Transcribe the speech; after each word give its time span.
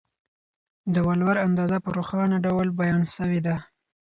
د 0.93 0.95
ولور 1.07 1.35
اندازه 1.47 1.77
په 1.83 1.89
روښانه 1.97 2.37
ډول 2.45 2.67
بیان 2.79 3.03
سوې 3.15 3.39
ده. 3.47 3.55